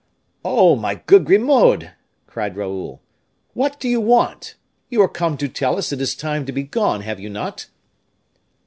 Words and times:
"Oh! 0.43 0.75
my 0.75 0.95
good 0.95 1.25
Grimaud," 1.25 1.91
cried 2.25 2.55
Raoul, 2.57 3.03
"what 3.53 3.79
do 3.79 3.87
you 3.87 4.01
want? 4.01 4.55
You 4.89 4.99
are 5.03 5.07
come 5.07 5.37
to 5.37 5.47
tell 5.47 5.77
us 5.77 5.91
it 5.91 6.01
is 6.01 6.15
time 6.15 6.43
to 6.47 6.51
be 6.51 6.63
gone, 6.63 7.01
have 7.01 7.19
you 7.19 7.29
not?" 7.29 7.67